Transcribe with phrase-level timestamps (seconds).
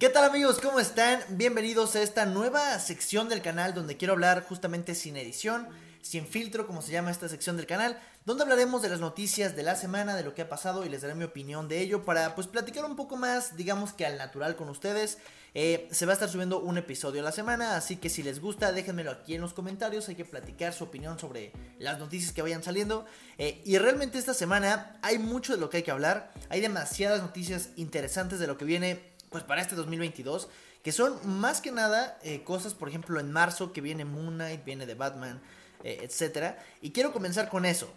[0.00, 0.60] ¿Qué tal amigos?
[0.62, 1.20] ¿Cómo están?
[1.28, 5.68] Bienvenidos a esta nueva sección del canal donde quiero hablar justamente sin edición,
[6.00, 9.62] sin filtro, como se llama esta sección del canal, donde hablaremos de las noticias de
[9.62, 12.34] la semana, de lo que ha pasado y les daré mi opinión de ello para
[12.34, 15.18] pues platicar un poco más, digamos que al natural con ustedes.
[15.52, 18.40] Eh, se va a estar subiendo un episodio a la semana, así que si les
[18.40, 22.40] gusta déjenmelo aquí en los comentarios, hay que platicar su opinión sobre las noticias que
[22.40, 23.04] vayan saliendo.
[23.36, 27.20] Eh, y realmente esta semana hay mucho de lo que hay que hablar, hay demasiadas
[27.20, 30.48] noticias interesantes de lo que viene pues para este 2022,
[30.82, 34.64] que son más que nada eh, cosas, por ejemplo, en marzo que viene Moon Knight,
[34.64, 35.40] viene de Batman,
[35.82, 36.56] etc.
[36.82, 37.90] Y quiero comenzar con eso.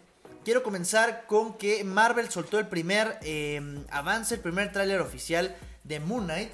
[0.44, 3.18] Quiero comenzar con que Marvel soltó el primer
[3.90, 6.50] avance, el primer tráiler oficial de Moon Knight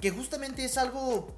[0.00, 1.34] que justamente es algo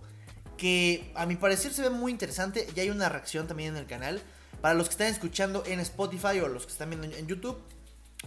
[0.56, 3.86] que a mi parecer se ve muy interesante y hay una reacción también en el
[3.86, 4.20] canal.
[4.60, 7.62] Para los que están escuchando en Spotify o los que están viendo en YouTube,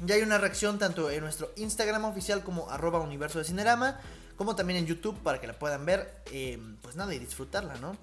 [0.05, 3.99] ya hay una reacción tanto en nuestro Instagram oficial como arroba universo de cinerama,
[4.39, 7.97] como también en YouTube para que la puedan ver, eh, pues nada, y disfrutarla, ¿no?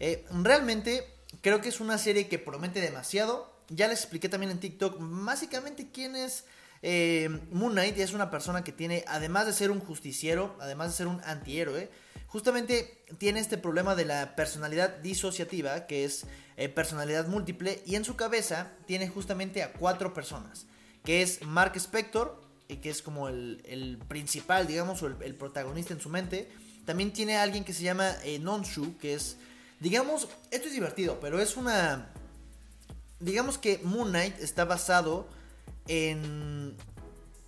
[0.00, 1.06] Eh, realmente
[1.42, 3.54] creo que es una serie que promete demasiado.
[3.68, 6.46] Ya les expliqué también en TikTok básicamente quién es
[6.80, 10.96] eh, Moon Knight es una persona que tiene, además de ser un justiciero, además de
[10.96, 11.90] ser un antihéroe,
[12.28, 16.24] justamente tiene este problema de la personalidad disociativa, que es
[16.74, 20.64] personalidad múltiple, y en su cabeza tiene justamente a cuatro personas,
[21.04, 26.08] que es Mark Spector, que es como el, principal, digamos, o el, protagonista en su
[26.08, 26.50] mente.
[26.84, 29.36] También tiene a alguien que se llama eh, Nonshu, que es,
[29.80, 32.10] digamos, esto es divertido, pero es una...
[33.20, 35.28] Digamos que Moon Knight está basado
[35.88, 36.76] en...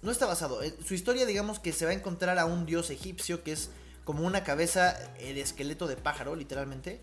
[0.02, 0.62] No está basado.
[0.62, 3.70] Eh, su historia, digamos que se va a encontrar a un dios egipcio que es
[4.04, 7.00] como una cabeza eh, de esqueleto de pájaro, literalmente.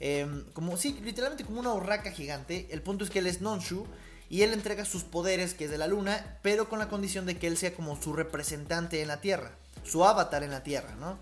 [0.00, 2.66] Em, como, sí, literalmente como una urraca gigante.
[2.70, 3.86] El punto es que él es Nonshu
[4.28, 7.38] y él entrega sus poderes, que es de la luna, pero con la condición de
[7.38, 9.52] que él sea como su representante en la Tierra,
[9.84, 11.18] su avatar en la Tierra, ¿no?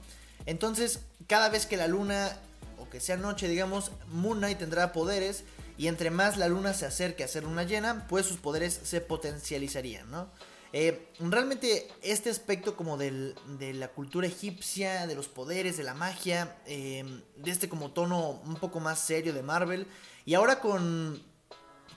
[0.46, 2.36] Entonces, cada vez que la luna,
[2.78, 5.44] o que sea noche, digamos, Moon Knight tendrá poderes
[5.76, 9.00] y entre más la luna se acerque a ser una llena, pues sus poderes se
[9.00, 10.28] potencializarían, ¿no?
[10.76, 13.36] Eh, realmente este aspecto como de
[13.74, 18.56] la cultura egipcia, de los poderes, de la magia, em, de este como tono un
[18.56, 19.86] poco más serio de Marvel,
[20.24, 21.22] y ahora con,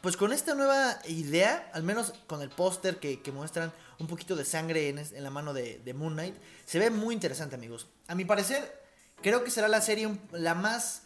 [0.08, 4.46] pues con esta nueva idea, al menos con el póster que, muestran un poquito de
[4.46, 6.34] sangre en, la mano de, Moon Knight,
[6.66, 7.88] se ve muy interesante amigos.
[8.08, 8.86] A mi parecer,
[9.22, 11.02] creo que será la serie la más,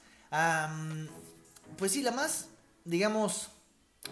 [1.79, 2.49] pues sí, la más
[2.85, 3.47] digamos,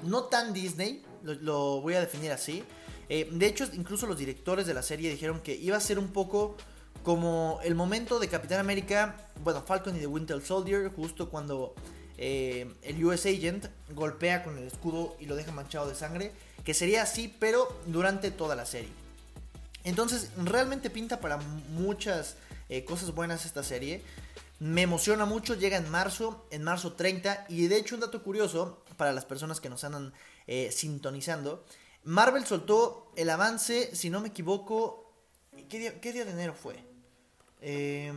[0.02, 2.64] no tan Disney, lo, voy a definir así.
[3.10, 6.08] Eh, de hecho, incluso los directores de la serie dijeron que iba a ser un
[6.08, 6.58] poco
[7.04, 11.76] como el momento de Capitán América, bueno, Falcon y The Winter Soldier, justo cuando
[12.22, 16.34] eh, el US Agent golpea con el escudo y lo deja manchado de sangre,
[16.66, 18.92] que sería así, pero durante toda la serie.
[19.86, 22.36] Entonces, realmente pinta para muchas
[22.68, 24.04] eh, cosas buenas esta serie.
[24.60, 27.46] Me emociona mucho, llega en marzo, en marzo 30.
[27.48, 30.14] Y de hecho, un dato curioso para las personas que nos andan
[30.46, 31.66] eh, sintonizando.
[32.04, 35.14] Marvel soltó el avance, si no me equivoco.
[35.70, 36.84] ¿Qué día, de enero fue?
[37.62, 38.12] Eh,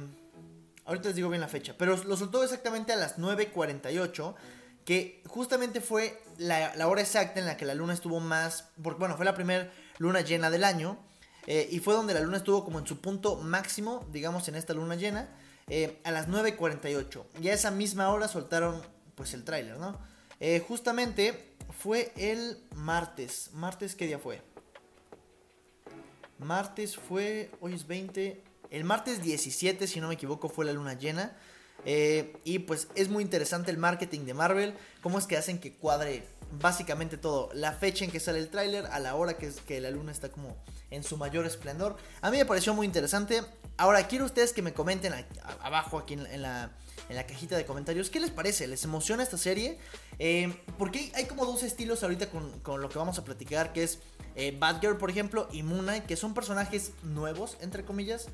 [0.84, 1.74] ahorita les digo bien la fecha.
[1.78, 4.34] Pero lo soltó exactamente a las 9.48.
[4.84, 8.68] Que justamente fue la, hora exacta en la que la luna estuvo más.
[8.82, 10.98] Porque, bueno, fue la primera luna llena del año.
[11.46, 14.74] Eh, y fue donde la luna estuvo como en su punto máximo, digamos, en esta
[14.74, 15.28] luna llena.
[15.68, 17.24] Eh, a las 9.48.
[17.40, 18.82] Y a esa misma hora soltaron
[19.14, 19.98] pues el tráiler, ¿no?
[20.40, 23.50] Eh, justamente fue el martes.
[23.52, 24.42] ¿Martes qué día fue?
[26.38, 28.42] Martes fue, hoy es 20.
[28.72, 31.36] El martes 17, si no me equivoco, fue la luna llena.
[31.84, 34.74] Eh, y pues es muy interesante el marketing de Marvel.
[35.02, 36.24] Cómo es que hacen que cuadre
[36.58, 37.50] básicamente todo.
[37.52, 40.10] La fecha en que sale el tráiler, a la hora que, es, que la luna
[40.10, 40.56] está como
[40.90, 41.96] en su mayor esplendor.
[42.22, 43.42] A mí me pareció muy interesante.
[43.76, 45.12] Ahora quiero ustedes que me comenten
[45.60, 46.70] abajo aquí en, la,
[47.10, 48.08] en la cajita de comentarios.
[48.08, 48.66] ¿Qué les parece?
[48.68, 49.78] ¿Les emociona esta serie?
[50.18, 53.98] Eh, porque hay como dos estilos ahorita con, lo que vamos a platicar, que es
[54.34, 58.28] eh, Batgirl, por ejemplo, y Moon que son personajes nuevos, entre comillas.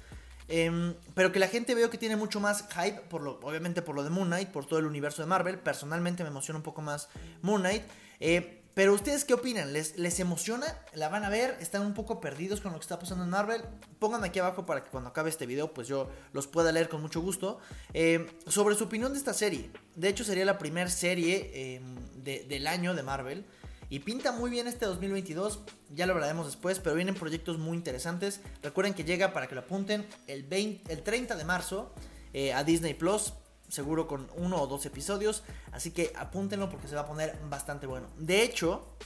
[0.48, 3.94] Em, pero que la gente veo que tiene mucho más hype, por lo, obviamente por
[3.94, 5.58] lo de Moon Knight, por todo el universo de Marvel.
[5.58, 7.08] Personalmente me emociona un poco más
[7.42, 7.82] Moon Knight.
[8.20, 9.72] Eh, pero ustedes qué opinan?
[9.72, 10.66] ¿Les, ¿Les emociona?
[10.94, 11.56] ¿La van a ver?
[11.60, 13.60] ¿Están un poco perdidos con lo que está pasando en Marvel?
[13.98, 17.02] Pónganme aquí abajo para que cuando acabe este video pues yo los pueda leer con
[17.02, 17.58] mucho gusto.
[17.92, 19.70] Eh, sobre su opinión de esta serie.
[19.96, 23.44] De hecho sería la primera serie em, del año de Marvel.
[23.90, 25.60] Y pinta muy bien este 2022,
[25.94, 28.40] ya lo hablaremos después, pero vienen proyectos muy interesantes.
[28.62, 31.92] Recuerden que llega para que lo apunten el, 20, el 30 de marzo
[32.34, 33.32] eh, a Disney Plus
[33.68, 35.42] seguro con uno o dos episodios.
[35.72, 38.08] Así que apúntenlo porque se va a poner bastante bueno.
[38.18, 38.96] De hecho,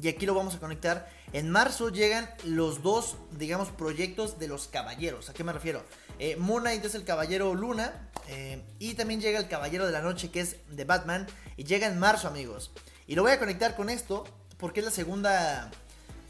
[0.00, 1.08] y aquí lo vamos a conectar.
[1.32, 5.28] En marzo llegan los dos, digamos, proyectos de los caballeros.
[5.30, 5.82] ¿A qué me refiero?
[6.18, 8.10] Eh, Moon Knight es el caballero Luna.
[8.28, 11.26] Eh, y también llega el caballero de la noche, que es de Batman.
[11.56, 12.72] Y llega en marzo, amigos.
[13.10, 14.22] Y lo voy a conectar con esto,
[14.56, 15.68] porque es la segunda.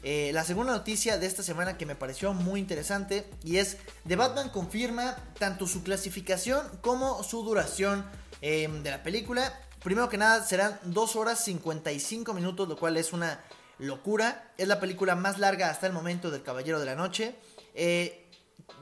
[0.01, 4.15] Eh, la segunda noticia de esta semana que me pareció muy interesante y es The
[4.15, 8.03] Batman confirma tanto su clasificación como su duración
[8.41, 9.53] de la película.
[9.83, 13.43] Primero que nada serán 2 horas 55 minutos, lo cual es una
[13.77, 14.51] locura.
[14.57, 17.35] Es la película más larga hasta el momento del Caballero de la Noche.
[17.75, 18.27] Eh,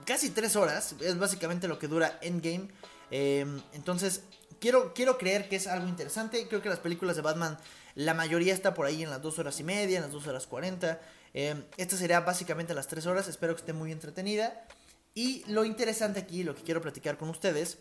[0.06, 2.70] casi 3 horas, es básicamente lo que dura Endgame.
[3.12, 4.22] Eh, entonces,
[4.60, 6.48] quiero, quiero creer que es algo interesante.
[6.48, 7.58] Creo que las películas de Batman,
[8.00, 10.48] la mayoría está por ahí en las 2 horas y media, en las 2 horas
[10.48, 11.00] 40.
[11.34, 13.28] Eh, esta sería básicamente las 3 horas.
[13.28, 14.66] Espero que esté muy entretenida.
[15.14, 17.80] Y lo interesante aquí, lo que quiero platicar con ustedes,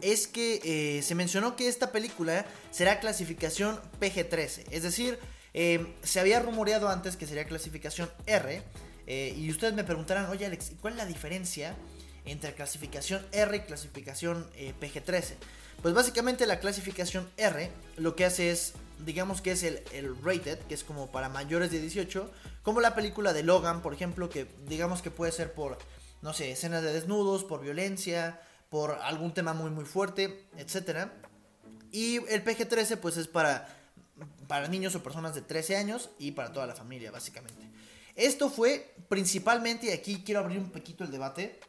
[0.00, 4.64] es que se mencionó que esta película será clasificación PG-13.
[4.70, 5.18] Es decir,
[5.58, 8.62] Em, se había rumoreado antes que sería clasificación R.
[9.06, 11.74] Eh, y ustedes me preguntarán, oye Alex, ¿cuál es la diferencia
[12.26, 15.36] entre clasificación R y clasificación eh, PG-13?
[15.80, 20.58] Pues básicamente la clasificación R lo que hace es, digamos que es el, el, rated,
[20.60, 22.30] que es como para mayores de 18,
[22.62, 25.78] como la película de Logan, por ejemplo, que digamos que puede ser por,
[26.22, 31.08] no sé, escenas de desnudos, por violencia, por algún tema muy muy fuerte, etc.
[31.92, 33.68] Y el PG-13 pues es para
[34.48, 37.70] para niños o personas de 13 años y para toda la familia, básicamente.
[38.14, 41.60] Esto fue principalmente, y aquí quiero abrir un poquito el debate.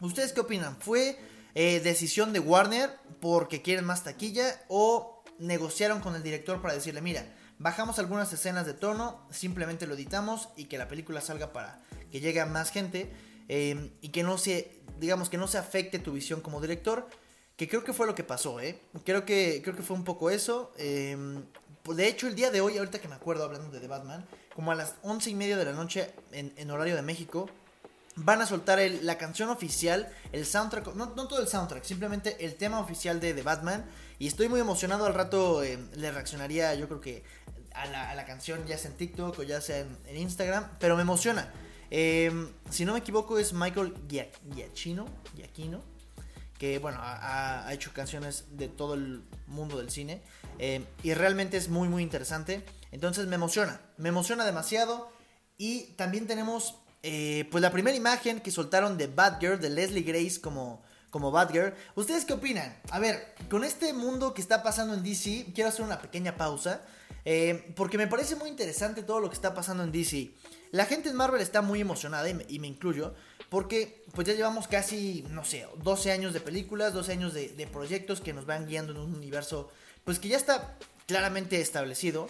[0.00, 0.76] ¿Ustedes qué opinan?
[0.80, 1.18] ¿Fue
[1.54, 2.90] eh, decisión de Warner
[3.20, 7.24] porque quieren más taquilla o negociaron con el director para decirle, mira,
[7.58, 12.20] bajamos algunas escenas de tono, simplemente lo editamos y que la película salga para que
[12.20, 13.10] llegue a más gente
[13.48, 17.08] eh, y que no se, digamos, que no se afecte tu visión como director?
[17.56, 18.80] Que creo que fue lo que pasó, ¿eh?
[19.04, 20.72] Creo que, creo que fue un poco eso.
[20.78, 21.16] Eh,
[21.84, 24.72] de hecho, el día de hoy, ahorita que me acuerdo hablando de The Batman, como
[24.72, 27.48] a las once y media de la noche en, horario de México,
[28.18, 32.80] van a soltar la canción oficial, el soundtrack, no, todo el soundtrack, simplemente el tema
[32.80, 33.84] oficial de The Batman.
[34.18, 37.24] Y estoy muy emocionado, al rato eh, le reaccionaría yo creo que
[37.74, 41.52] a la, canción ya sea en TikTok o ya sea en, Instagram, pero me emociona.
[41.90, 45.06] Em, si no me equivoco es Michael Giacchino,
[45.36, 45.82] Giacchino
[46.58, 50.20] que bueno, ha, hecho canciones de todo el mundo del cine.
[50.58, 52.64] Eh, y realmente es muy, muy interesante.
[52.90, 55.10] Entonces me emociona, me emociona demasiado.
[55.56, 60.40] Y también tenemos eh, pues la primera imagen que soltaron de Batgirl, de Leslie Grace
[60.40, 61.74] como, como Batgirl.
[61.94, 62.76] ¿Ustedes qué opinan?
[62.90, 66.82] A ver, con este mundo que está pasando en DC, quiero hacer una pequeña pausa.
[67.24, 70.30] Eh, porque me parece muy interesante todo lo que está pasando en DC.
[70.70, 73.14] La gente en Marvel está muy emocionada, y me, incluyo,
[73.48, 77.66] porque pues ya llevamos casi, no sé, 12 años de películas, 12 años de, de
[77.66, 79.70] proyectos que nos van guiando en un universo
[80.04, 82.28] pues que ya está claramente establecido.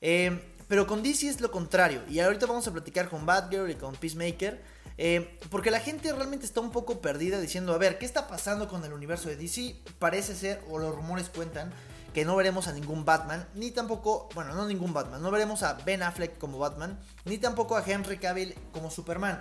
[0.00, 2.02] Eh, pero con DC es lo contrario.
[2.08, 4.62] Y ahorita vamos a platicar con Batgirl y con Peacemaker.
[5.00, 8.68] Eh, porque la gente realmente está un poco perdida diciendo, a ver, ¿qué está pasando
[8.68, 9.76] con el universo de DC?
[9.98, 11.72] Parece ser, o los rumores cuentan,
[12.12, 15.74] que no veremos a ningún Batman, ni tampoco, bueno, no ningún Batman, no veremos a
[15.74, 19.40] Ben Affleck como Batman, ni tampoco a Henry Cavill como Superman.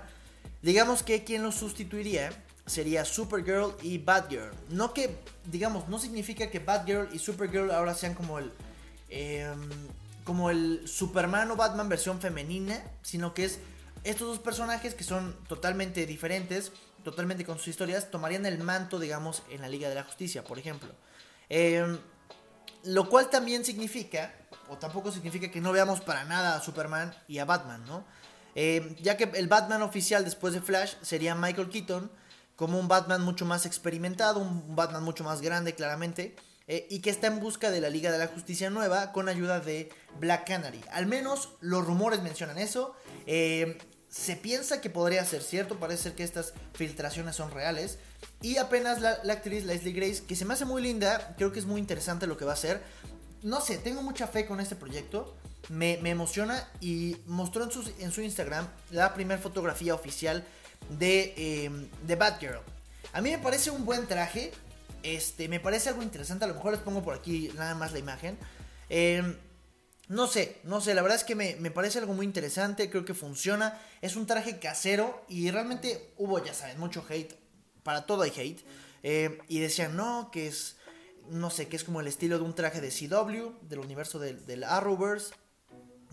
[0.62, 2.30] Digamos que quien lo sustituiría
[2.68, 4.52] sería Supergirl y Batgirl.
[4.70, 8.52] No que, digamos, no significa que Batgirl y Supergirl ahora sean como el...
[9.10, 9.70] Em,
[10.28, 13.60] como el Superman o Batman versión femenina, sino que es
[14.04, 16.74] estos dos personajes que son totalmente diferentes,
[17.06, 20.60] totalmente con sus historias, tomarían el manto, digamos, en la Liga de la Justicia, por
[20.60, 20.90] ejemplo.
[21.48, 21.98] Em,
[22.84, 24.34] lo cual también significa,
[24.68, 28.04] o tampoco significa que no veamos para nada a Superman y a Batman, ¿no?
[28.54, 32.12] Em, ya que el Batman oficial después de Flash sería Michael Keaton,
[32.58, 36.36] como un Batman mucho más experimentado, un Batman mucho más grande claramente,
[36.68, 39.62] eh, y que está en busca de la Liga de la Justicia nueva con ayuda
[39.62, 40.82] de Black Canary.
[40.92, 42.94] Al menos los rumores mencionan eso.
[43.26, 43.78] Eh,
[44.10, 48.00] se piensa que podría ser cierto, parece ser que estas filtraciones son reales.
[48.42, 51.66] Y apenas la, actriz Leslie Grace, que se me hace muy linda, creo que es
[51.66, 52.82] muy interesante lo que va a hacer.
[53.44, 55.36] No sé, tengo mucha fe con este proyecto.
[55.70, 60.46] Me, emociona y mostró en su, en su Instagram la primera fotografía oficial
[60.90, 61.72] de, eh,
[62.06, 62.60] de Batgirl.
[63.14, 64.52] A mí me parece un buen traje.
[65.16, 66.44] Este, me parece algo interesante.
[66.44, 68.38] A lo mejor les pongo por aquí nada más la imagen.
[68.90, 69.38] Em,
[70.10, 73.14] no sé, no sé, la verdad es que me, parece algo muy interesante, creo que
[73.14, 77.36] funciona, es un traje casero y realmente hubo, ya saben, mucho hate,
[77.84, 78.62] para todo hay hate,
[79.04, 80.78] em, y decían, no, que es,
[81.30, 84.46] no sé, que es como el estilo de un traje de CW, del universo del,
[84.46, 85.34] del Arrowverse,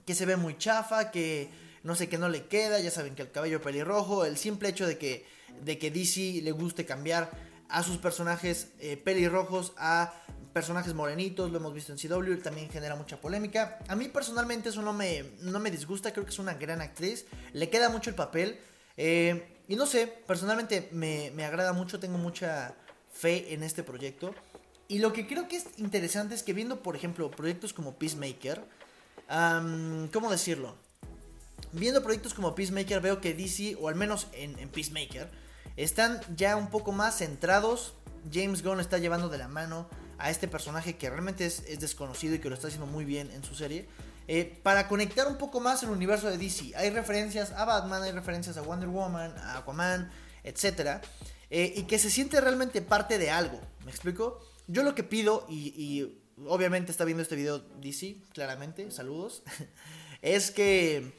[0.04, 1.50] que se ve muy chafa, que
[1.84, 4.88] no sé qué no le queda, ya saben que el cabello pelirrojo, el simple hecho
[4.88, 5.24] de que,
[5.62, 7.30] de que DC le guste cambiar
[7.75, 10.14] a sus personajes eh, pelirrojos a
[10.52, 13.81] personajes morenitos, lo hemos visto en CW, también genera mucha polémica.
[13.88, 17.26] A mí personalmente eso no me, no me disgusta, creo que es una gran actriz,
[17.52, 18.61] le queda mucho el papel.
[18.97, 22.76] Eh, y no sé, personalmente me, me agrada mucho, tengo mucha
[23.12, 24.33] fe en este proyecto.
[24.87, 28.64] Y lo que creo que es interesante es que viendo, por ejemplo, proyectos como Peacemaker,
[30.12, 30.76] ¿cómo decirlo?
[31.73, 35.28] Viendo proyectos como Peacemaker veo que DC, o al menos en, en Peacemaker,
[35.76, 37.95] están ya un poco más centrados.
[38.33, 39.88] James Gunn está llevando de la mano
[40.19, 43.45] a este personaje que realmente es, desconocido y que lo está haciendo muy bien en
[43.45, 43.88] su serie.
[44.26, 46.73] Eh, para conectar un poco más el universo de DC.
[46.76, 50.11] Hay referencias a Batman, hay referencias a Wonder Woman, a Aquaman,
[50.45, 51.02] etc.
[51.50, 53.61] Eh, y que se siente realmente parte de algo.
[53.85, 54.40] ¿Me explico?
[54.66, 59.43] Yo lo que pido, y, obviamente está viendo este video DC, claramente, saludos,
[60.23, 61.12] es que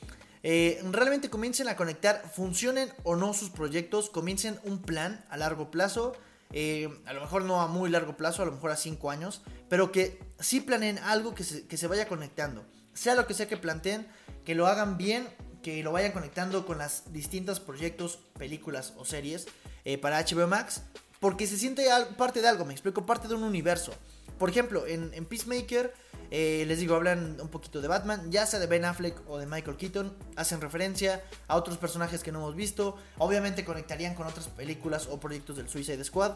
[0.47, 5.71] eh, realmente comiencen a conectar, funcionen o no sus proyectos, comiencen un plan a largo
[5.71, 6.13] plazo
[6.51, 9.41] eh, a lo mejor no a muy largo plazo, a lo mejor a 5 años,
[9.67, 12.65] pero que sí planeen algo que se, vaya conectando.
[12.93, 14.07] Sea lo que sea que planteen,
[14.45, 15.27] que lo hagan bien,
[15.61, 19.47] que lo vayan conectando con las distintos proyectos, películas o series
[19.83, 20.83] eh, para HBO Max,
[21.19, 21.87] porque se siente
[22.17, 23.93] parte de algo, me explico, parte de un universo.
[24.37, 25.93] Por ejemplo, en, Peacemaker
[26.31, 29.45] eh, les digo, hablan un poquito de Batman, ya sea de Ben Affleck o de
[29.45, 34.47] Michael Keaton, hacen referencia a otros personajes que no hemos visto, obviamente conectarían con otras
[34.47, 36.33] películas o proyectos del Suicide Squad,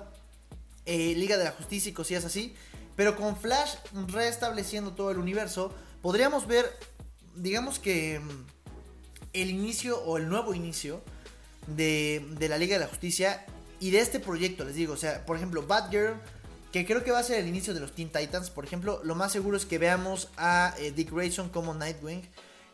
[0.86, 2.56] eh, Liga de la Justicia y cosillas así,
[2.96, 3.76] pero con Flash
[4.08, 6.66] restableciendo todo el universo, podríamos ver,
[7.36, 8.46] digamos que mm,
[9.34, 11.02] el inicio o el nuevo inicio
[11.68, 13.46] de, de la Liga de la Justicia
[13.80, 16.20] y de este proyecto, les digo, o sea, por ejemplo, Batgirl
[16.72, 18.50] que creo que va a ser el inicio de los Teen Titans.
[18.50, 22.22] Por ejemplo, lo más seguro es que veamos a eh, Dick Grayson como Nightwing.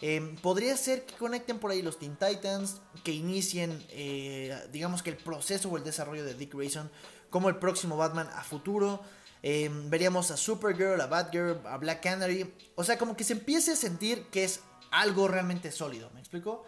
[0.01, 5.09] Em, podría ser que conecten por ahí los Teen Titans, que inicien, eh, digamos que
[5.09, 6.91] el proceso o el desarrollo de Dick Grayson
[7.29, 9.01] como el próximo Batman a futuro.
[9.41, 12.51] Veríamos a Supergirl, a Batgirl, a Black Canary.
[12.73, 16.09] O sea, como que se empiece a sentir que es algo realmente sólido.
[16.15, 16.65] ¿Me explico?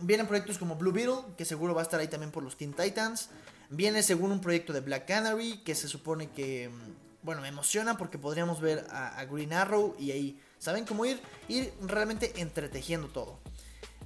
[0.00, 2.74] Vienen proyectos como Blue Beetle, que seguro va a estar ahí también por los Teen
[2.74, 3.30] Titans.
[3.72, 7.96] Viene según un proyecto de Black Canary, que se supone que, mm, bueno, me emociona
[7.96, 11.20] porque podríamos ver a, Green Arrow y ahí, ¿saben cómo ir?
[11.46, 13.38] Ir realmente entretejiendo todo.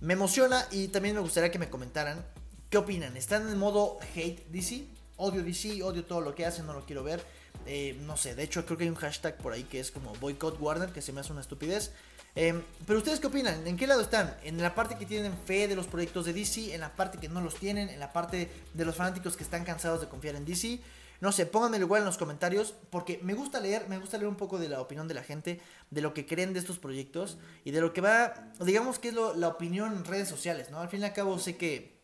[0.02, 2.22] Me emociona y también me gustaría que me comentaran
[2.68, 3.16] qué opinan.
[3.16, 4.84] ¿Están en modo hate DC?
[5.16, 7.24] Odio DC, odio todo lo que hacen, no lo quiero ver.
[7.64, 10.12] Eh, no sé, de hecho creo que hay un hashtag por ahí que es como
[10.16, 11.92] boycott Warner, que se me hace una estupidez.
[12.36, 13.64] Em, pero ustedes qué opinan?
[13.66, 14.36] ¿En qué lado están?
[14.42, 16.74] ¿En la parte que tienen fe de los proyectos de DC?
[16.74, 17.88] ¿En la parte que no los tienen?
[17.88, 20.80] ¿En la parte de los fanáticos que están cansados de confiar en DC?
[21.20, 24.34] No sé, pónganmelo igual en los comentarios porque me gusta leer, me gusta leer un
[24.34, 25.60] poco de la opinión de la gente,
[25.90, 29.14] de lo que creen de estos proyectos y de lo que va, digamos que es
[29.14, 30.80] la opinión en redes sociales, ¿no?
[30.80, 31.94] Al fin y al cabo sé que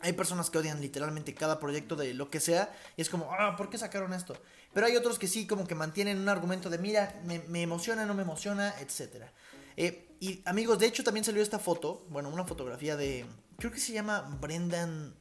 [0.00, 3.56] hay personas que odian literalmente cada proyecto de lo que sea y es como, ah,
[3.56, 4.36] ¿por qué sacaron esto?
[4.72, 8.06] Pero hay otros que sí, como que mantienen un argumento de, mira, me, me emociona,
[8.06, 9.30] no me emociona, etcétera.
[9.76, 13.26] Eh, y amigos, de hecho también salió esta foto, bueno, una fotografía de,
[13.58, 15.14] creo que se llama Brendan,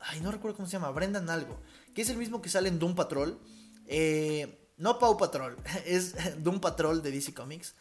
[0.00, 1.58] ay, no recuerdo cómo se llama, Brendan algo,
[1.94, 3.40] que es el mismo que sale en Doom Patrol,
[3.86, 7.74] eh, no Pau Patrol, es Doom Patrol de DC Comics.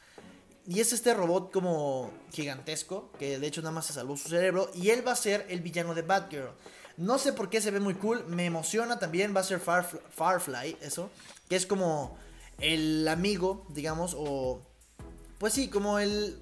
[0.69, 4.69] Y es este robot como gigantesco, que de hecho nada más se salvó su cerebro,
[4.73, 6.51] y él va a ser el villano de Batgirl.
[6.97, 10.77] No sé por qué se ve muy cool, me emociona también, va a ser Farfly,
[10.81, 11.09] eso,
[11.47, 12.17] que es como
[12.59, 14.61] el amigo, digamos, o
[15.37, 16.37] pues sí, como el,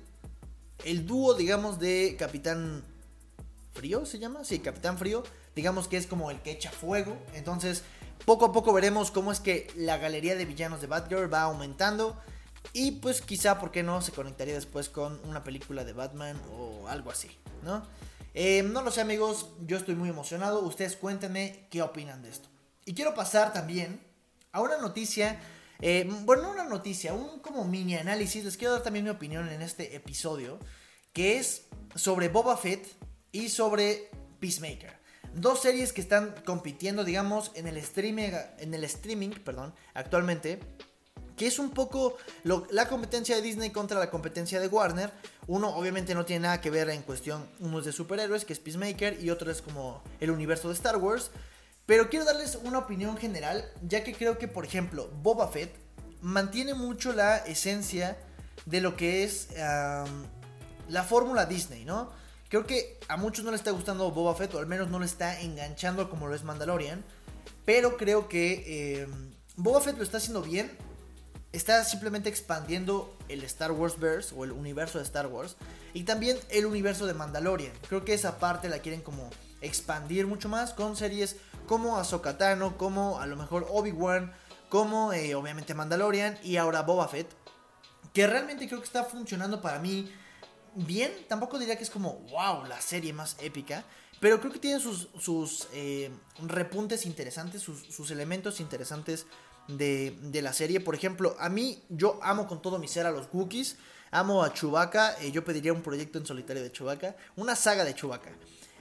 [0.83, 2.83] el dúo, digamos, de Capitán
[3.73, 4.43] Frío, ¿se llama?
[4.43, 5.23] Sí, Capitán Frío.
[5.55, 7.17] Digamos que es como el que echa fuego.
[7.33, 7.83] Entonces,
[8.25, 12.17] poco a poco veremos cómo es que la galería de villanos de Batgirl va aumentando.
[12.73, 14.01] Y pues quizá, ¿por qué no?
[14.01, 17.29] Se conectaría después con una película de Batman o algo así,
[17.63, 17.83] ¿no?
[18.33, 20.61] Eh, no lo sé amigos, yo estoy muy emocionado.
[20.61, 22.49] Ustedes cuéntenme qué opinan de esto.
[22.85, 24.01] Y quiero pasar también
[24.51, 25.39] a una noticia
[25.81, 28.43] eh, bueno, una noticia, un como mini análisis.
[28.43, 30.59] Les quiero dar también mi opinión en este episodio.
[31.13, 32.85] Que es sobre Boba Fett
[33.31, 34.97] y sobre Peacemaker.
[35.33, 40.59] Dos series que están compitiendo, digamos, en el streaming, en el streaming perdón, actualmente.
[41.35, 45.11] Que es un poco la competencia de Disney contra la competencia de Warner.
[45.47, 47.49] Uno obviamente no tiene nada que ver en cuestión.
[47.59, 50.95] Uno es de superhéroes, que es Peacemaker, y otro es como el universo de Star
[50.95, 51.31] Wars.
[51.85, 55.75] Pero quiero darles una opinión general, ya que creo que, por ejemplo, Boba Fett
[56.21, 58.17] mantiene mucho la esencia
[58.65, 59.49] de lo que es
[60.87, 62.11] la fórmula Disney, ¿no?
[62.49, 65.05] Creo que a muchos no les está gustando Boba Fett, o al menos no le
[65.05, 67.03] está enganchando como lo es Mandalorian.
[67.65, 70.71] Pero creo que em, Boba Fett lo está haciendo bien.
[71.51, 75.55] Está simplemente expandiendo el Star Wars verse o el universo de Star Wars.
[75.93, 77.73] Y también el universo de Mandalorian.
[77.87, 79.29] Creo que esa parte la quieren como
[79.61, 84.33] expandir mucho más con series como Ahsoka Tano, como a lo mejor Obi-Wan,
[84.69, 87.27] como eh, obviamente Mandalorian y ahora Boba Fett,
[88.13, 90.11] que realmente creo que está funcionando para mí
[90.75, 93.85] bien, tampoco diría que es como, wow, la serie más épica,
[94.19, 99.25] pero creo que tiene sus, eh, repuntes interesantes, sus, elementos interesantes
[99.67, 100.79] de, de, la serie.
[100.79, 103.77] Por ejemplo, a mí, yo amo con todo mi ser a los Wookiees.
[104.11, 105.21] Amo a Chewbacca.
[105.21, 107.15] Eh, yo pediría un proyecto en solitario de Chewbacca.
[107.35, 108.31] Una saga de Chewbacca.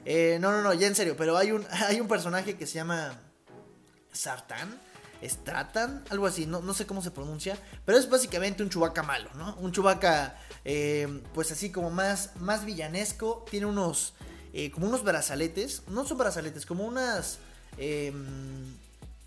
[0.05, 1.17] Eh, no, no, no, ya en serio.
[1.17, 3.19] Pero hay un, hay un personaje que se llama
[4.13, 4.81] Sartán.
[5.23, 9.31] Stratan, algo así, no, no sé cómo se pronuncia, pero es básicamente un Chewbacca malo,
[9.35, 9.57] ¿no?
[9.57, 10.37] Un Chewbacca,
[11.33, 14.15] pues así como más, más villanesco, tiene unos,
[14.53, 17.39] eh, como unos brazaletes, no son brazaletes, como unas,
[17.79, 18.77] em,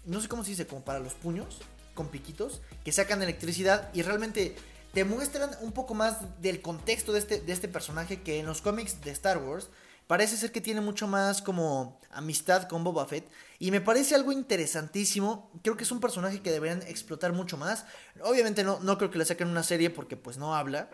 [0.05, 1.59] no sé cómo se dice, como para los puños,
[1.93, 4.55] con piquitos, que sacan electricidad y realmente
[4.93, 8.61] te muestran un poco más del contexto de este, de este personaje que en los
[8.61, 9.69] cómics de Star Wars
[10.07, 13.29] parece ser que tiene mucho más como amistad con Boba Fett.
[13.59, 15.51] Y me parece algo interesantísimo.
[15.63, 17.85] Creo que es un personaje que deberían explotar mucho más.
[18.23, 20.89] Obviamente no, no creo que le saquen una serie porque pues no habla.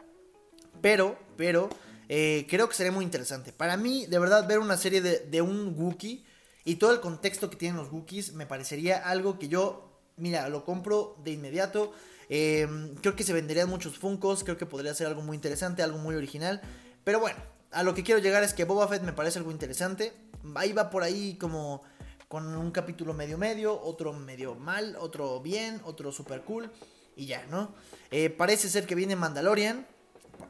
[0.81, 1.69] Pero, pero,
[2.09, 3.53] eh, creo que sería muy interesante.
[3.53, 6.25] Para mí, de verdad, ver una serie de, un Wookiee
[6.65, 10.65] y todo el contexto que tienen los Wookiees me parecería algo que yo, mira, lo
[10.65, 11.93] compro de inmediato.
[12.29, 12.67] Eh,
[13.01, 16.15] creo que se venderían muchos Funcos, creo que podría ser algo muy interesante, algo muy
[16.15, 16.61] original.
[17.03, 17.37] Pero bueno,
[17.73, 20.13] a lo que quiero llegar es que Boba Fett me parece algo interesante.
[20.55, 21.83] Ahí va por ahí como
[22.27, 26.71] con un capítulo medio medio, otro medio mal, otro bien, otro super cool
[27.15, 27.73] y ya, ¿no?
[28.11, 29.85] Eh, parece ser que viene Mandalorian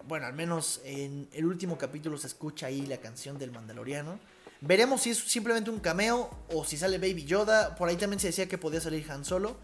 [0.07, 4.19] bueno, al menos en el último capítulo se escucha ahí la canción del Mandaloriano.
[4.61, 7.75] Veremos si es simplemente un cameo o si sale Baby Yoda.
[7.75, 9.57] Por ahí también se decía que podía salir Han Solo.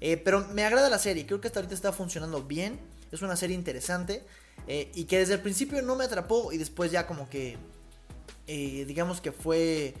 [0.00, 2.78] Eh, pero me agrada la serie, creo que hasta ahorita está funcionando bien.
[3.12, 4.24] Es una serie interesante.
[4.66, 7.56] Eh, y que desde el principio no me atrapó y después ya como que...
[8.48, 9.94] Eh, digamos que fue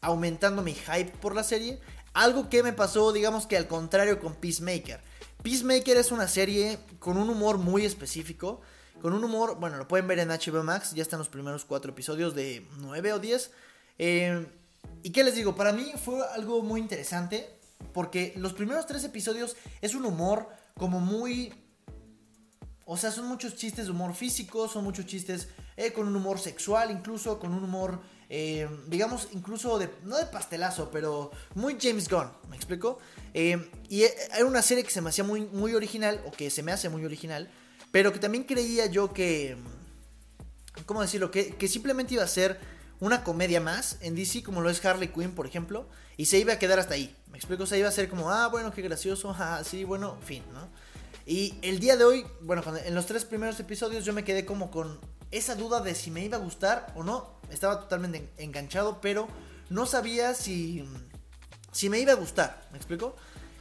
[0.00, 1.80] aumentando mi hype por la serie.
[2.12, 5.00] Algo que me pasó, digamos que al contrario con Peacemaker.
[5.42, 8.60] Peacemaker es una serie con un humor muy específico
[9.00, 11.92] con un humor, bueno, lo pueden ver en HBO Max, ya están los primeros cuatro
[11.92, 13.50] episodios de 9 o 10.
[13.98, 14.46] Eh,
[15.02, 17.48] y qué les digo, para mí fue algo muy interesante,
[17.92, 21.52] porque los primeros tres episodios es un humor como muy...
[22.90, 26.38] O sea, son muchos chistes de humor físico, son muchos chistes eh, con un humor
[26.38, 32.08] sexual, incluso con un humor, eh, digamos, incluso de, no de pastelazo, pero muy James
[32.08, 32.98] Gunn, ¿me explico?
[33.34, 36.72] y era una serie que se me hacía muy, muy original, o que se me
[36.72, 37.50] hace muy original,
[37.92, 39.54] pero que también creía yo que.
[40.86, 41.30] ¿Cómo decirlo?
[41.30, 42.58] Que, simplemente iba a ser
[43.00, 46.54] una comedia más en DC, como lo es Harley Quinn, por ejemplo, y se iba
[46.54, 47.14] a quedar hasta ahí.
[47.30, 50.16] Me explico, o sea, iba a ser como, ah, bueno, qué gracioso, ah, sí, bueno,
[50.24, 50.68] fin, ¿no?
[51.28, 54.70] Y el día de hoy, bueno, en los tres primeros episodios yo me quedé como
[54.70, 54.98] con
[55.30, 57.38] esa duda de si me iba a gustar o no.
[57.50, 59.28] Estaba totalmente enganchado, pero
[59.68, 60.88] no sabía si,
[61.70, 63.14] si me iba a gustar, ¿me explico?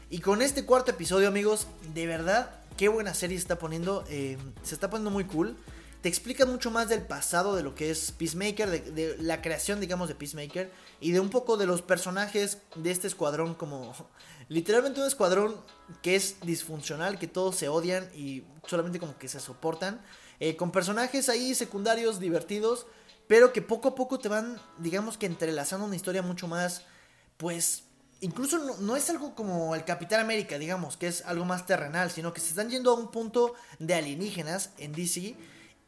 [0.10, 4.06] Y con este cuarto episodio, amigos, de verdad qué buena serie está poniendo.
[4.08, 5.58] Eh, se está poniendo muy cool.
[6.08, 10.08] Te explica mucho más del pasado de lo que es Peacemaker, de, la creación, digamos,
[10.08, 10.72] de Peacemaker.
[11.02, 13.94] Y de un poco de los personajes de este escuadrón como...
[14.48, 15.58] Literalmente un escuadrón
[16.02, 20.02] que es disfuncional, que todos se odian y solamente como que se soportan.
[20.40, 22.88] Eh, con personajes ahí secundarios divertidos,
[23.28, 26.84] pero que poco a poco te van, digamos que entrelazando una historia mucho más,
[27.36, 27.84] pues,
[28.22, 32.32] incluso no, es algo como el Capitán América, digamos, que es algo más terrenal, sino
[32.32, 35.36] que se están yendo a un punto de alienígenas en DC.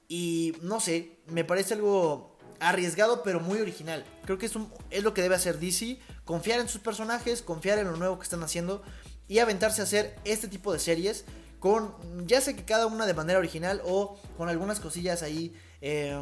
[0.09, 4.03] Y no sé, me parece algo arriesgado, pero muy original.
[4.25, 4.53] Creo que es,
[4.89, 8.23] es lo que debe hacer DC: confiar en sus personajes, confiar en lo nuevo que
[8.23, 8.81] están haciendo
[9.27, 11.23] y aventarse a hacer este tipo de series.
[11.59, 11.93] Con
[12.25, 16.19] ya sé que cada una de manera original o con algunas cosillas ahí eh,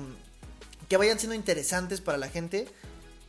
[0.90, 2.68] que vayan siendo interesantes para la gente.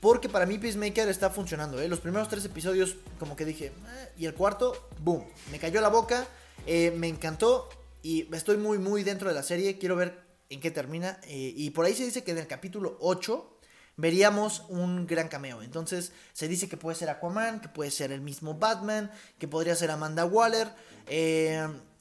[0.00, 1.80] Porque para mí Peacemaker está funcionando.
[1.80, 1.88] ¿eh?
[1.88, 5.88] Los primeros tres episodios, como que dije, eh", y el cuarto, boom, me cayó la
[5.88, 6.26] boca,
[6.66, 7.68] eh, me encantó
[8.02, 9.78] y estoy muy, muy dentro de la serie.
[9.78, 11.20] Quiero ver en qué termina.
[11.24, 13.58] Eh, y por ahí se dice que en el capítulo 8
[13.96, 15.62] veríamos un gran cameo.
[15.62, 19.74] Entonces se dice que puede ser Aquaman, que puede ser el mismo Batman, que podría
[19.74, 20.68] ser Amanda Waller,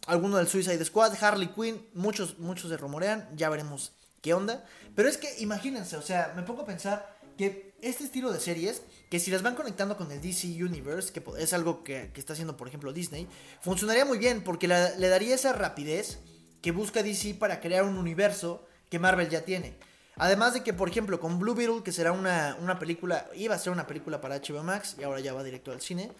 [0.06, 4.66] alguno del Suicide Squad, Harley Quinn, muchos, muchos se rumorean, ya veremos qué onda.
[4.96, 8.82] Pero es que imagínense, o sea, me pongo a pensar que este estilo de series,
[9.10, 12.58] que si las van conectando con el DC Universe, que es algo que, está haciendo
[12.58, 13.28] por ejemplo Disney,
[13.62, 16.20] funcionaría muy bien porque le daría esa rapidez
[16.68, 19.78] que busca DC para crear un universo que Marvel ya tiene.
[20.18, 23.72] Además de que, por ejemplo, con Blue Beetle, que será una, película, iba a ser
[23.72, 26.12] una película para HBO Max y ahora ya va directo al cine,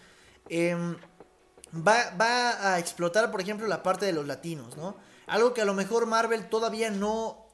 [0.48, 0.96] em,
[1.74, 4.96] va, va a explotar, por ejemplo, la parte de los latinos, ¿no?
[5.26, 7.44] Algo que a lo mejor Marvel todavía no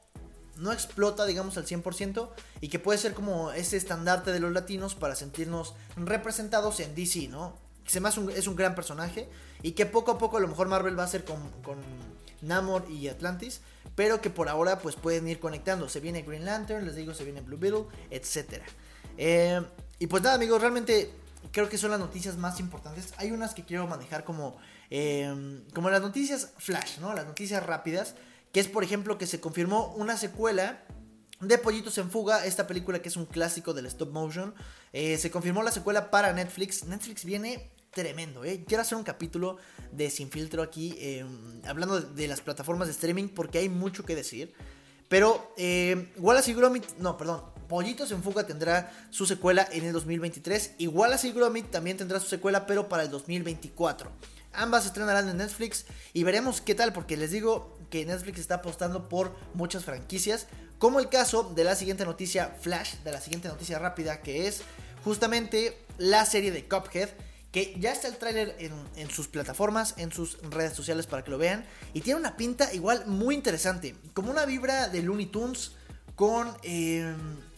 [0.55, 2.29] no explota, digamos, al 100%
[2.61, 7.27] y que puede ser como ese estandarte de los latinos para sentirnos representados en DC,
[7.27, 7.57] ¿no?
[7.85, 9.29] se me es un gran personaje
[9.61, 11.77] y que poco a poco a lo mejor Marvel va a hacer con, con
[12.45, 13.61] Namor y Atlantis,
[13.95, 15.89] pero que por ahora pues pueden ir conectando.
[15.89, 18.61] Se viene Green Lantern, les digo, se viene Blue Beetle, etc.
[19.17, 19.61] Eh,
[19.99, 21.11] y pues nada amigos, realmente
[21.51, 23.13] creo que son las noticias más importantes.
[23.17, 24.57] Hay unas que quiero manejar como,
[24.89, 27.13] eh, como las noticias flash, ¿no?
[27.13, 28.15] Las noticias rápidas,
[28.51, 30.83] que es por ejemplo que se confirmó una secuela
[31.41, 34.55] de Pollitos en Fuga, esta película que es un clásico del stop motion.
[34.93, 36.85] Eh, se confirmó la secuela para Netflix.
[36.85, 38.63] Netflix viene tremendo, ¿eh?
[38.67, 39.57] Quiero hacer un capítulo
[39.91, 44.15] de Sin Filtro aquí, em, hablando de, las plataformas de streaming, porque hay mucho que
[44.15, 44.53] decir.
[45.07, 49.93] Pero eh, Wallace y Gromit, no, perdón, Pollitos en Fuga tendrá su secuela en el
[49.93, 50.73] 2023.
[50.77, 54.11] Y Wallace y Gromit también tendrá su secuela, pero para el 2024.
[54.51, 59.07] Ambas estrenarán en Netflix y veremos qué tal, porque les digo que Netflix está apostando
[59.07, 60.47] por muchas franquicias,
[60.79, 64.61] como el caso de la siguiente noticia flash, de la siguiente noticia rápida, que es
[65.03, 67.09] justamente la serie de Cuphead,
[67.55, 68.53] que ya está el tráiler
[68.97, 71.63] en, sus plataformas, en sus redes sociales para que lo vean,
[71.93, 75.71] y tiene una pinta igual muy interesante, como una vibra de Looney Tunes
[76.15, 77.15] con em,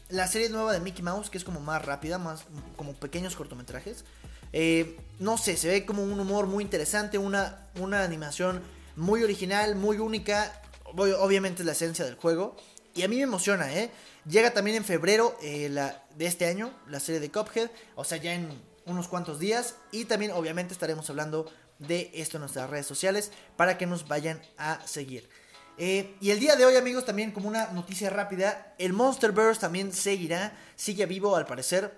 [0.10, 2.44] la serie nueva de Mickey Mouse, que es como más rápida, más
[2.76, 4.06] como pequeños cortometrajes.
[4.54, 8.62] Eh, no sé, se ve como un humor muy interesante, una, una animación
[8.96, 10.62] muy original, muy única.
[10.96, 12.56] Obviamente es la esencia del juego.
[12.94, 13.90] Y a mí me emociona, ¿eh?
[14.30, 15.76] Llega también en febrero eh,
[16.16, 17.72] de este año la serie de Cuphead.
[17.96, 18.48] O sea, ya en
[18.88, 19.76] unos cuantos días.
[19.92, 24.42] Y también obviamente estaremos hablando de esto en nuestras redes sociales para que nos vayan
[24.58, 25.30] a seguir.
[25.78, 29.94] Eh, y el día de hoy, amigos, también como una noticia rápida, el Monsterverse también
[29.94, 31.94] seguirá, sigue vivo al parecer,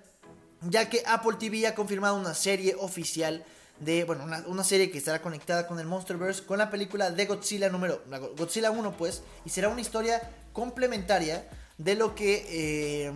[0.62, 3.45] ya que Apple TV ha confirmado una serie oficial
[3.80, 7.69] de, bueno, una, serie que estará conectada con el Monsterverse, con la película de Godzilla
[7.69, 8.04] número,
[8.36, 10.21] Godzilla 1 pues, y será una historia
[10.52, 11.47] complementaria
[11.78, 13.13] de lo que, eh,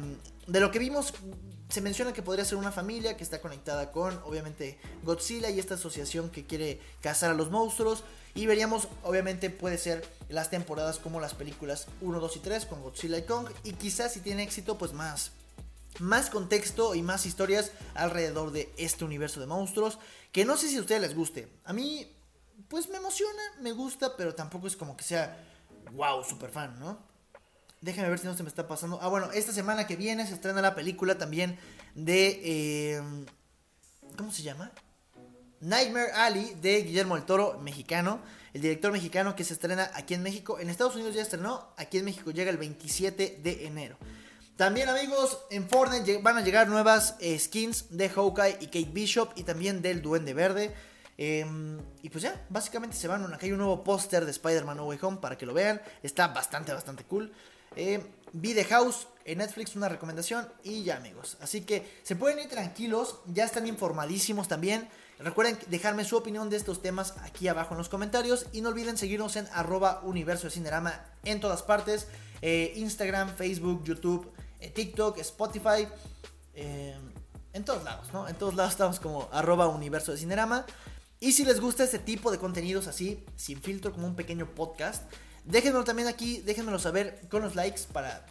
[0.47, 1.13] de lo que vimos,
[1.73, 5.73] se menciona que podría ser una familia que está conectada con, obviamente, Godzilla y esta
[5.73, 8.03] asociación que quiere cazar a los monstruos,
[8.35, 12.83] y veríamos, obviamente, puede ser las temporadas como las películas 1, 2 y 3 con
[12.83, 15.31] Godzilla y Kong, y quizás si tiene éxito, pues más
[15.99, 19.99] más contexto y más historias alrededor de este universo de monstruos.
[20.31, 21.47] Que no sé si a ustedes les guste.
[21.65, 22.11] A mí,
[22.67, 25.37] pues me emociona, me gusta, pero tampoco es como que sea
[25.91, 26.97] wow, super fan, ¿no?
[27.83, 28.97] Déjenme ver si no se me está pasando.
[29.01, 31.59] Ah, bueno, esta semana que viene se estrena la película también
[31.95, 32.39] de.
[32.41, 33.01] Eh,
[34.17, 34.71] ¿Cómo se llama?
[35.59, 38.21] Nightmare Alley de Guillermo del Toro, mexicano.
[38.53, 40.61] El director mexicano que se estrena aquí en México.
[40.61, 41.73] En Estados Unidos ya estrenó.
[41.75, 43.97] Aquí en México llega el 27 de enero.
[44.55, 49.33] También amigos, en Fortnite van a llegar nuevas eh, skins de Hawkeye y Kate Bishop
[49.35, 50.73] y también del Duende Verde.
[51.17, 53.33] Em, y pues ya, básicamente se van.
[53.33, 55.81] Aquí hay un nuevo póster de Spider-Man No Way Home para que lo vean.
[56.01, 57.33] Está bastante, bastante cool.
[57.75, 60.47] Eh, vi House en Netflix, una recomendación.
[60.63, 61.37] Y ya amigos.
[61.41, 63.19] Así que se pueden ir tranquilos.
[63.27, 64.89] Ya están informadísimos también.
[65.19, 68.47] Recuerden dejarme su opinión de estos temas aquí abajo en los comentarios.
[68.51, 72.07] Y no olviden seguirnos en arroba universo de cinerama en todas partes.
[72.41, 74.33] Eh, Instagram, Facebook, YouTube.
[74.63, 75.89] Eh, TikTok, Spotify,
[76.53, 76.95] eh,
[77.51, 78.29] en todos lados, ¿no?
[78.29, 80.65] En todos lados estamos como arroba universo de Cinerama.
[81.19, 85.03] Y si les gusta este tipo de contenidos así, sin filtro, como un pequeño podcast,
[85.45, 88.25] déjenmelo también aquí, déjenmelo saber con los likes para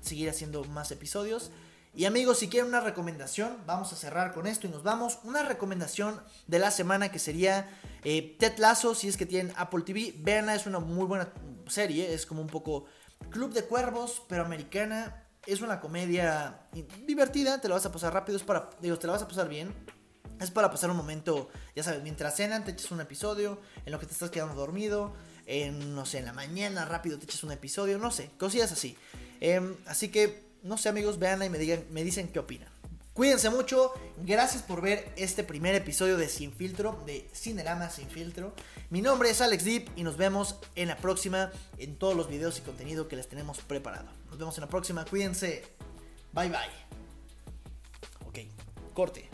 [0.00, 1.50] seguir haciendo más episodios.
[1.94, 5.18] Y amigos, si quieren una recomendación, vamos a cerrar con esto y nos vamos.
[5.24, 7.68] Una recomendación de la semana que sería
[8.04, 10.14] eh, Ted Lasso, si es que tienen Apple TV.
[10.18, 11.32] Veanla, es una muy buena
[11.66, 12.84] serie, es como un poco
[13.30, 16.60] Club de Cuervos, pero americana es una comedia
[17.06, 19.48] divertida, te la vas a pasar rápido, es para, digo, te la vas a pasar
[19.48, 19.74] bien.
[20.40, 23.98] Es para pasar un momento, ya sabes, mientras cenan te echas un episodio, en lo
[23.98, 25.12] que te estás quedando dormido,
[25.48, 28.96] en, no sé, en la mañana rápido te echas un episodio, no sé, cosillas así.
[29.40, 32.68] Em, así que, no sé amigos, vean y me, digan, me dicen qué opinan.
[33.14, 38.54] Cuídense mucho, gracias por ver este primer episodio de Sin Filtro, de Cinerama Sin Filtro.
[38.90, 42.58] Mi nombre es Alex Deep y nos vemos en la próxima en todos los videos
[42.58, 44.08] y contenido que les tenemos preparado.
[44.28, 45.64] Nos vemos en la próxima, cuídense.
[46.32, 46.58] Bye bye.
[48.28, 48.38] Ok,
[48.94, 49.27] corte.